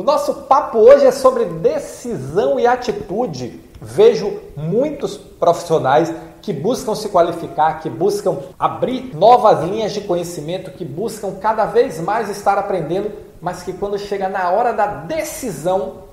O 0.00 0.02
nosso 0.02 0.32
papo 0.32 0.78
hoje 0.78 1.04
é 1.04 1.10
sobre 1.10 1.44
decisão 1.44 2.58
e 2.58 2.66
atitude. 2.66 3.60
Vejo 3.82 4.40
muitos 4.56 5.18
profissionais 5.18 6.10
que 6.40 6.54
buscam 6.54 6.94
se 6.94 7.10
qualificar, 7.10 7.82
que 7.82 7.90
buscam 7.90 8.38
abrir 8.58 9.14
novas 9.14 9.62
linhas 9.62 9.92
de 9.92 10.00
conhecimento, 10.00 10.70
que 10.70 10.86
buscam 10.86 11.34
cada 11.34 11.66
vez 11.66 12.00
mais 12.00 12.30
estar 12.30 12.56
aprendendo, 12.56 13.12
mas 13.42 13.62
que 13.62 13.74
quando 13.74 13.98
chega 13.98 14.26
na 14.26 14.48
hora 14.48 14.72
da 14.72 14.86
decisão 14.86 16.04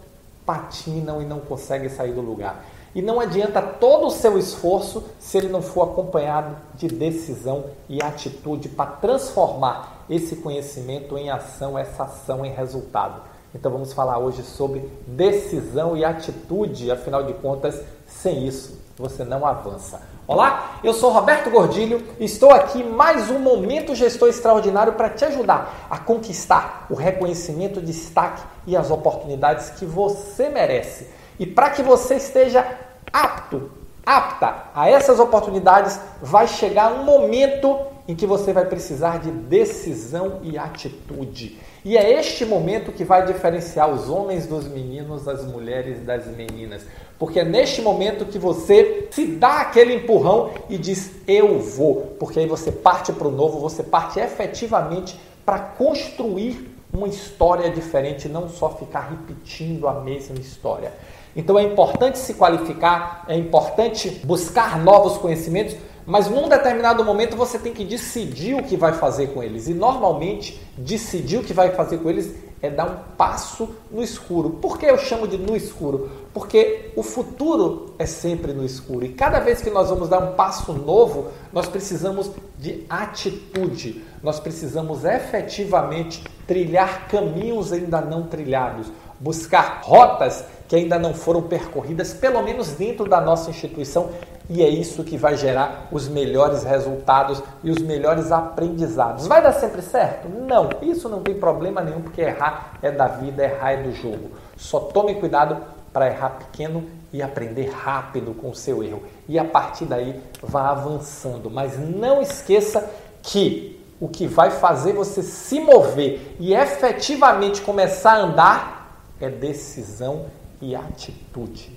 patinam 0.45 1.21
e 1.21 1.25
não 1.25 1.39
conseguem 1.39 1.87
sair 1.87 2.11
do 2.11 2.19
lugar. 2.19 2.65
E 2.93 3.01
não 3.01 3.21
adianta 3.21 3.61
todo 3.61 4.07
o 4.07 4.11
seu 4.11 4.37
esforço 4.37 5.01
se 5.17 5.37
ele 5.37 5.47
não 5.47 5.61
for 5.61 5.83
acompanhado 5.83 6.57
de 6.75 6.89
decisão 6.89 7.63
e 7.87 8.03
atitude 8.03 8.67
para 8.67 8.87
transformar 8.87 10.03
esse 10.09 10.35
conhecimento 10.35 11.17
em 11.17 11.29
ação, 11.29 11.79
essa 11.79 12.03
ação 12.03 12.45
em 12.45 12.51
resultado. 12.51 13.36
Então 13.57 13.71
vamos 13.71 13.91
falar 13.91 14.19
hoje 14.19 14.43
sobre 14.43 14.87
decisão 15.07 15.97
e 15.97 16.05
atitude, 16.05 16.91
afinal 16.91 17.23
de 17.23 17.33
contas, 17.33 17.81
sem 18.05 18.45
isso 18.45 18.79
você 18.95 19.23
não 19.23 19.43
avança. 19.43 19.99
Olá, 20.27 20.79
eu 20.83 20.93
sou 20.93 21.11
Roberto 21.11 21.49
Gordilho 21.49 22.03
e 22.19 22.25
estou 22.25 22.51
aqui 22.51 22.83
mais 22.83 23.31
um 23.31 23.39
momento 23.39 23.95
gestor 23.95 24.29
extraordinário 24.29 24.93
para 24.93 25.09
te 25.09 25.25
ajudar 25.25 25.87
a 25.89 25.97
conquistar 25.97 26.85
o 26.87 26.93
reconhecimento, 26.93 27.81
destaque 27.81 28.43
e 28.67 28.77
as 28.77 28.91
oportunidades 28.91 29.71
que 29.71 29.85
você 29.85 30.49
merece. 30.49 31.09
E 31.39 31.45
para 31.47 31.71
que 31.71 31.81
você 31.81 32.17
esteja 32.17 32.63
apto, 33.11 33.71
apta 34.05 34.65
a 34.75 34.87
essas 34.87 35.19
oportunidades, 35.19 35.99
vai 36.21 36.47
chegar 36.47 36.93
um 36.93 37.03
momento 37.03 37.75
em 38.07 38.15
que 38.15 38.25
você 38.25 38.53
vai 38.53 38.65
precisar 38.65 39.19
de 39.19 39.29
decisão 39.29 40.39
e 40.41 40.57
atitude. 40.57 41.57
E 41.83 41.97
é 41.97 42.19
este 42.19 42.45
momento 42.45 42.91
que 42.91 43.03
vai 43.03 43.25
diferenciar 43.25 43.89
os 43.89 44.09
homens 44.09 44.45
dos 44.45 44.67
meninos, 44.67 45.27
as 45.27 45.45
mulheres 45.45 46.03
das 46.05 46.25
meninas. 46.27 46.85
Porque 47.19 47.39
é 47.39 47.43
neste 47.43 47.81
momento 47.81 48.25
que 48.25 48.39
você 48.39 49.07
se 49.11 49.25
dá 49.25 49.61
aquele 49.61 49.95
empurrão 49.95 50.51
e 50.69 50.77
diz: 50.77 51.11
Eu 51.27 51.59
vou. 51.59 52.15
Porque 52.19 52.39
aí 52.39 52.47
você 52.47 52.71
parte 52.71 53.11
para 53.11 53.27
o 53.27 53.31
novo, 53.31 53.59
você 53.59 53.83
parte 53.83 54.19
efetivamente 54.19 55.19
para 55.45 55.59
construir 55.59 56.75
uma 56.93 57.07
história 57.07 57.69
diferente, 57.69 58.27
não 58.27 58.49
só 58.49 58.69
ficar 58.69 59.09
repetindo 59.09 59.87
a 59.87 60.01
mesma 60.01 60.37
história. 60.37 60.91
Então 61.35 61.57
é 61.59 61.63
importante 61.63 62.17
se 62.17 62.33
qualificar, 62.33 63.23
é 63.27 63.35
importante 63.37 64.09
buscar 64.23 64.79
novos 64.79 65.17
conhecimentos, 65.17 65.75
mas 66.07 66.29
num 66.29 66.47
determinado 66.47 67.03
momento 67.03 67.35
você 67.35 67.59
tem 67.59 67.73
que 67.73 67.83
decidir 67.83 68.55
o 68.55 68.63
que 68.63 68.77
vai 68.77 68.93
fazer 68.93 69.33
com 69.33 69.43
eles. 69.43 69.67
E 69.67 69.73
normalmente 69.73 70.57
decidir 70.77 71.39
o 71.39 71.43
que 71.43 71.53
vai 71.53 71.71
fazer 71.71 71.97
com 71.97 72.09
eles 72.09 72.33
é 72.61 72.69
dar 72.69 72.85
um 72.85 73.15
passo 73.17 73.75
no 73.91 74.01
escuro. 74.01 74.51
Por 74.51 74.79
que 74.79 74.85
eu 74.85 74.97
chamo 74.97 75.27
de 75.27 75.37
no 75.37 75.53
escuro? 75.53 76.09
Porque 76.33 76.91
o 76.95 77.03
futuro 77.03 77.93
é 77.99 78.05
sempre 78.05 78.53
no 78.53 78.63
escuro. 78.63 79.03
E 79.03 79.09
cada 79.09 79.41
vez 79.41 79.61
que 79.61 79.69
nós 79.69 79.89
vamos 79.89 80.07
dar 80.07 80.19
um 80.19 80.33
passo 80.33 80.71
novo, 80.71 81.27
nós 81.51 81.67
precisamos 81.67 82.31
de 82.57 82.85
atitude. 82.89 84.01
Nós 84.23 84.39
precisamos 84.39 85.03
efetivamente 85.03 86.23
trilhar 86.47 87.09
caminhos 87.09 87.73
ainda 87.73 87.99
não 87.99 88.23
trilhados, 88.23 88.87
buscar 89.19 89.81
rotas 89.83 90.45
que 90.69 90.75
ainda 90.75 90.97
não 90.97 91.13
foram 91.13 91.43
percorridas, 91.43 92.13
pelo 92.13 92.41
menos 92.41 92.69
dentro 92.69 93.07
da 93.09 93.21
nossa 93.21 93.49
instituição, 93.49 94.09
e 94.49 94.63
é 94.63 94.69
isso 94.69 95.03
que 95.03 95.17
vai 95.17 95.35
gerar 95.35 95.87
os 95.91 96.07
melhores 96.07 96.63
resultados 96.63 97.43
e 97.63 97.69
os 97.69 97.79
melhores 97.79 98.31
aprendizados. 98.31 99.27
Vai 99.27 99.41
dar 99.41 99.51
sempre 99.51 99.81
certo? 99.81 100.29
Não, 100.29 100.69
isso 100.81 101.09
não 101.09 101.21
tem 101.21 101.35
problema 101.35 101.81
nenhum, 101.81 102.01
porque 102.01 102.21
errar 102.21 102.77
é 102.81 102.89
da 102.89 103.07
vida, 103.07 103.43
errar 103.43 103.73
é 103.73 103.83
do 103.83 103.91
jogo. 103.91 104.31
Só 104.55 104.79
tome 104.79 105.15
cuidado 105.15 105.57
para 105.91 106.07
errar 106.07 106.29
pequeno 106.29 106.85
e 107.11 107.21
aprender 107.21 107.69
rápido 107.69 108.33
com 108.33 108.49
o 108.49 108.55
seu 108.55 108.83
erro. 108.83 109.03
E 109.27 109.37
a 109.37 109.43
partir 109.43 109.85
daí 109.85 110.21
vá 110.41 110.69
avançando. 110.69 111.49
Mas 111.49 111.77
não 111.77 112.21
esqueça 112.21 112.89
que 113.21 113.77
o 113.99 114.07
que 114.07 114.27
vai 114.27 114.51
fazer 114.51 114.93
você 114.93 115.21
se 115.23 115.59
mover 115.59 116.35
e 116.39 116.53
efetivamente 116.53 117.61
começar 117.61 118.13
a 118.13 118.19
andar 118.19 119.01
é 119.19 119.29
decisão 119.29 120.27
e 120.61 120.75
atitude. 120.75 121.76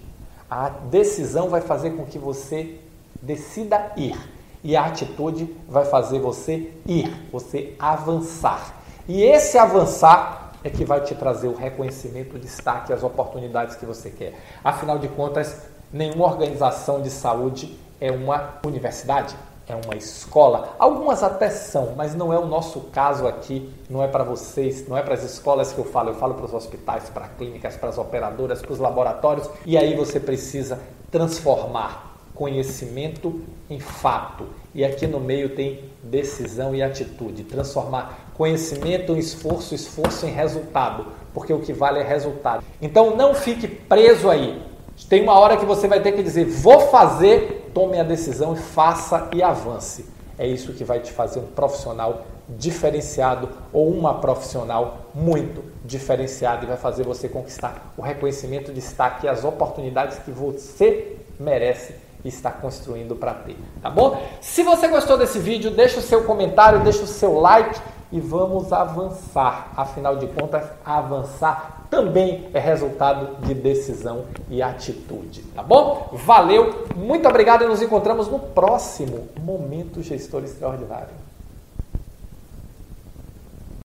A 0.51 0.69
decisão 0.69 1.49
vai 1.49 1.61
fazer 1.61 1.91
com 1.91 2.05
que 2.05 2.19
você 2.19 2.81
decida 3.23 3.93
ir. 3.97 4.19
E 4.63 4.77
a 4.77 4.87
atitude 4.87 5.57
vai 5.69 5.85
fazer 5.85 6.19
você 6.19 6.73
ir, 6.87 7.29
você 7.31 7.75
avançar. 7.79 8.83
E 9.09 9.23
esse 9.23 9.57
avançar 9.57 10.53
é 10.63 10.69
que 10.69 10.85
vai 10.85 11.01
te 11.01 11.15
trazer 11.15 11.49
o 11.49 11.55
reconhecimento, 11.55 12.37
o 12.37 12.39
destaque, 12.39 12.93
as 12.93 13.03
oportunidades 13.03 13.77
que 13.77 13.87
você 13.87 14.11
quer. 14.11 14.35
Afinal 14.63 14.99
de 14.99 15.09
contas, 15.09 15.63
nenhuma 15.93 16.27
organização 16.27 17.01
de 17.01 17.11
saúde 17.11 17.79
é 18.01 18.11
uma 18.11 18.59
universidade 18.65 19.35
é 19.71 19.81
uma 19.85 19.97
escola. 19.97 20.75
Algumas 20.79 21.23
até 21.23 21.49
são, 21.49 21.95
mas 21.97 22.15
não 22.15 22.33
é 22.33 22.39
o 22.39 22.47
nosso 22.47 22.81
caso 22.93 23.27
aqui, 23.27 23.73
não 23.89 24.03
é 24.03 24.09
para 24.09 24.25
vocês, 24.25 24.87
não 24.89 24.97
é 24.97 25.03
para 25.03 25.15
as 25.15 25.23
escolas 25.23 25.73
que 25.73 25.79
eu 25.79 25.85
falo, 25.85 26.11
eu 26.11 26.15
falo 26.15 26.35
para 26.35 26.47
os 26.47 26.55
hospitais, 26.55 27.09
para 27.09 27.29
clínicas, 27.29 27.77
para 27.77 27.89
as 27.89 27.99
operadoras, 27.99 28.61
para 28.61 28.73
os 28.73 28.79
laboratórios, 28.79 29.49
e 29.65 29.79
aí 29.79 29.95
você 29.95 30.19
precisa 30.19 30.81
transformar 31.11 32.11
conhecimento 32.35 33.43
em 33.69 33.79
fato. 33.79 34.47
E 34.75 34.85
aqui 34.85 35.07
no 35.07 35.21
meio 35.21 35.55
tem 35.55 35.85
decisão 36.03 36.75
e 36.75 36.83
atitude, 36.83 37.45
transformar 37.45 38.31
conhecimento 38.35 39.13
em 39.13 39.19
esforço, 39.19 39.75
esforço 39.75 40.25
em 40.25 40.31
resultado, 40.31 41.07
porque 41.35 41.53
o 41.53 41.61
que 41.61 41.73
vale 41.73 41.99
é 41.99 42.03
resultado. 42.03 42.65
Então 42.81 43.15
não 43.15 43.35
fique 43.35 43.69
preso 43.69 44.31
aí. 44.31 44.70
Tem 45.09 45.23
uma 45.23 45.39
hora 45.39 45.57
que 45.57 45.65
você 45.65 45.89
vai 45.89 46.01
ter 46.01 46.13
que 46.13 46.23
dizer: 46.23 46.45
vou 46.45 46.81
fazer 46.81 47.61
tome 47.75 47.99
a 47.99 48.03
decisão 48.03 48.55
e 48.55 48.57
faça 48.57 49.29
e 49.35 49.43
avance. 49.43 50.07
É 50.39 50.47
isso 50.47 50.73
que 50.73 50.85
vai 50.85 51.01
te 51.01 51.13
fazer 51.13 51.39
um 51.39 51.47
profissional 51.47 52.25
diferenciado 52.49 53.49
ou 53.73 53.91
uma 53.91 54.15
profissional 54.15 55.11
muito 55.15 55.63
diferenciada 55.85 56.65
e 56.65 56.69
vai 56.69 56.77
fazer 56.77 57.05
você 57.05 57.29
conquistar 57.29 57.93
o 57.97 58.03
reconhecimento, 58.03 58.73
destaque 58.73 59.27
e 59.27 59.29
as 59.29 59.45
oportunidades 59.45 60.19
que 60.19 60.31
você 60.31 61.17
merece 61.39 61.95
e 62.25 62.29
está 62.29 62.51
construindo 62.51 63.15
para 63.17 63.33
ter, 63.33 63.57
tá 63.81 63.89
bom? 63.89 64.21
Se 64.41 64.63
você 64.63 64.89
gostou 64.89 65.17
desse 65.17 65.39
vídeo, 65.39 65.71
deixa 65.71 66.01
o 66.01 66.03
seu 66.03 66.25
comentário, 66.25 66.81
deixa 66.81 67.03
o 67.03 67.07
seu 67.07 67.39
like 67.39 67.81
e 68.13 68.21
vamos 68.21 68.73
avançar. 68.73 69.73
Afinal 69.77 70.17
de 70.17 70.27
contas, 70.29 70.65
avançar 70.85 71.87
também 71.91 72.49
é 72.55 72.59
resultado 72.59 73.45
de 73.45 73.53
decisão 73.53 74.25
e 74.49 74.63
atitude, 74.63 75.43
tá 75.55 75.63
bom? 75.63 76.09
Valeu, 76.13 76.87
muito 76.95 77.29
obrigado 77.29 77.65
e 77.65 77.67
nos 77.67 77.83
encontramos 77.83 78.29
no 78.29 78.39
próximo 78.39 79.29
Momento 79.41 80.03
Gestor 80.03 80.45
Extraordinário. 80.45 81.30